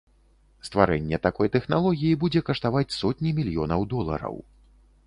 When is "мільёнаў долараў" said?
3.43-4.35